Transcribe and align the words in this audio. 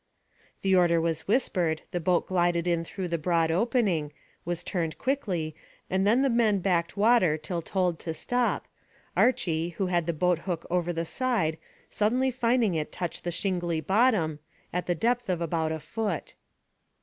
The 0.63 0.75
order 0.75 0.99
was 0.99 1.27
whispered, 1.27 1.83
the 1.91 1.99
boat 1.99 2.25
glided 2.25 2.65
in 2.65 2.83
through 2.83 3.07
the 3.09 3.19
broad 3.19 3.51
opening, 3.51 4.11
was 4.45 4.63
turned 4.63 4.97
quickly, 4.97 5.55
and 5.91 6.07
then 6.07 6.23
the 6.23 6.27
men 6.31 6.57
backed 6.57 6.97
water 6.97 7.37
till 7.37 7.61
told 7.61 7.99
to 7.99 8.11
stop, 8.15 8.67
Archy, 9.15 9.75
who 9.77 9.85
had 9.93 10.07
the 10.07 10.11
boat 10.13 10.39
hook 10.39 10.65
over 10.71 10.91
the 10.91 11.05
side, 11.05 11.59
suddenly 11.87 12.31
finding 12.31 12.73
it 12.73 12.91
touch 12.91 13.21
the 13.21 13.29
shingly 13.29 13.79
bottom 13.79 14.39
at 14.73 14.87
the 14.87 14.95
depth 14.95 15.29
of 15.29 15.39
about 15.39 15.71
a 15.71 15.79
foot. 15.79 16.33